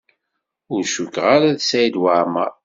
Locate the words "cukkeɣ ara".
0.93-1.57